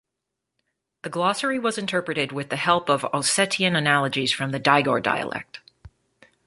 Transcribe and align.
The 1.03 1.11
glossary 1.11 1.59
was 1.59 1.77
interpreted 1.77 2.31
with 2.31 2.49
the 2.49 2.55
help 2.55 2.89
of 2.89 3.03
Ossetian 3.13 3.77
analogies 3.77 4.31
from 4.33 4.49
the 4.49 4.59
Digor 4.59 4.99
dialect. 5.03 5.59